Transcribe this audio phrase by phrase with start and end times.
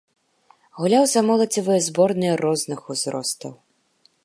[0.79, 3.53] Гуляў за моладзевыя зборныя розных узростаў.